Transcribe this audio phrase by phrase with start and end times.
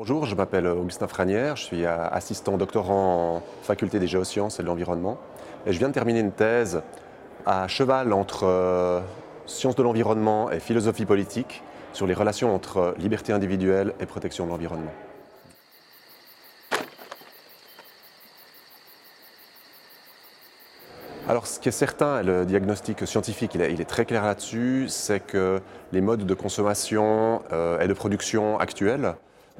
[0.00, 4.68] Bonjour, je m'appelle Augustin Franière, je suis assistant doctorant en faculté des géosciences et de
[4.68, 5.18] l'environnement.
[5.66, 6.82] Et je viens de terminer une thèse
[7.44, 9.00] à cheval entre euh,
[9.46, 14.50] sciences de l'environnement et philosophie politique sur les relations entre liberté individuelle et protection de
[14.50, 14.92] l'environnement.
[21.28, 25.60] Alors ce qui est certain, le diagnostic scientifique il est, très clair là-dessus, c'est que
[25.90, 29.16] les modes de consommation euh, et de production actuels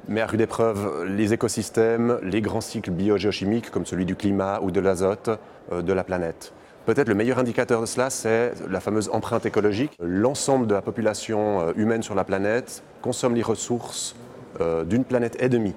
[0.07, 4.71] mettent à rude épreuve les écosystèmes, les grands cycles biogéochimiques comme celui du climat ou
[4.71, 5.29] de l'azote
[5.71, 6.53] euh, de la planète.
[6.85, 9.91] Peut-être le meilleur indicateur de cela, c'est la fameuse empreinte écologique.
[9.99, 14.15] L'ensemble de la population euh, humaine sur la planète consomme les ressources
[14.87, 15.75] d'une planète et demie.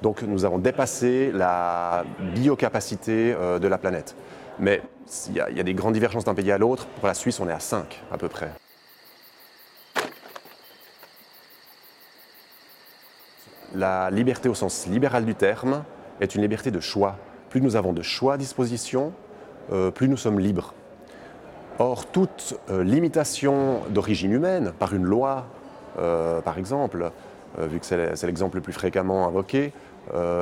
[0.00, 2.04] Donc nous avons dépassé la
[2.36, 4.14] biocapacité de la planète.
[4.60, 4.80] Mais
[5.28, 6.86] il y, a, des grandes divergences d'un pays à l'autre.
[6.86, 8.50] Pour la Suisse, on est à 5 à peu près.
[13.74, 15.82] La liberté au sens libéral du terme
[16.20, 17.16] est une liberté de choix.
[17.48, 19.12] Plus nous avons de choix à disposition,
[19.72, 20.74] euh, plus nous sommes libres.
[21.78, 25.46] Or, toute euh, limitation d'origine humaine, par une loi,
[25.98, 27.10] euh, par exemple,
[27.58, 29.72] vu que c'est l'exemple le plus fréquemment invoqué,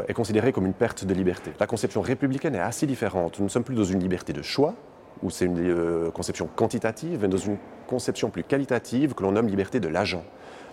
[0.07, 1.53] est considérée comme une perte de liberté.
[1.59, 3.39] La conception républicaine est assez différente.
[3.41, 4.75] Nous ne sommes plus dans une liberté de choix,
[5.23, 7.57] où c'est une conception quantitative, mais dans une
[7.89, 10.23] conception plus qualitative que l'on nomme liberté de l'agent.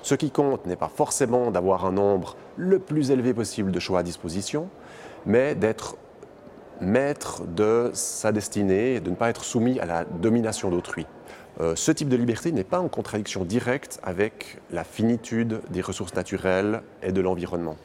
[0.08, 4.00] Ce qui compte n'est pas forcément d'avoir un nombre le plus élevé possible de choix
[4.00, 4.70] à disposition,
[5.26, 5.98] mais d'être
[6.80, 11.06] maître de sa destinée, de ne pas être soumis à la domination d'autrui.
[11.60, 16.16] Euh, ce type de liberté n'est pas en contradiction directe avec la finitude des ressources
[16.16, 17.76] naturelles et de l'environnement.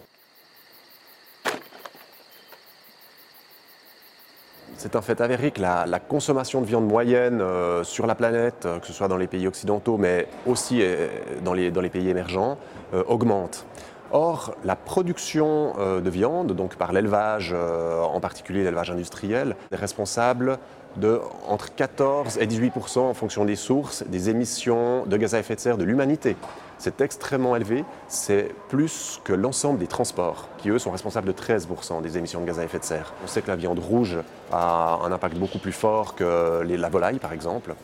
[4.83, 8.81] C'est un fait avéré que la, consommation de viande moyenne euh, sur la planète, euh,
[8.81, 11.07] que ce soit dans les pays occidentaux, mais aussi euh,
[11.45, 12.59] dans, les, pays émergents,
[13.07, 13.65] augmente.
[14.11, 20.59] Or, la production de viande, donc par l'élevage, en particulier l'élevage industriel, est responsable
[20.97, 25.55] de entre 14 et 18% en fonction des sources des émissions de gaz à effet
[25.55, 26.37] de serre de l'humanité.
[26.83, 32.03] C'est extrêmement élevé, c'est plus que l'ensemble des transports, qui eux sont responsables de 13%
[32.03, 33.15] des émissions de gaz à effet de serre.
[33.23, 34.19] On sait que la viande rouge
[34.51, 37.77] a un impact beaucoup plus fort que la volaille, par exemple.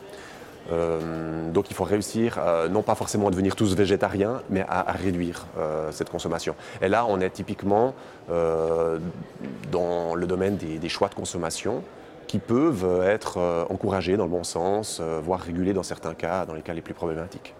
[0.69, 4.91] Euh, donc il faut réussir, euh, non pas forcément à devenir tous végétariens, mais à,
[4.91, 6.53] réduire euh, cette consommation.
[6.81, 7.95] Et là, on est typiquement
[9.71, 11.83] dans le domaine des choix de consommation
[12.27, 13.39] qui peuvent être
[13.69, 16.93] encouragés dans le bon sens, voire régulés dans certains cas, dans les cas les plus
[16.93, 17.55] problématiques.